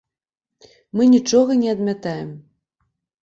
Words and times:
Мы 0.99 1.03
нічога 1.15 1.51
не 1.61 1.69
адмятаем. 1.75 2.29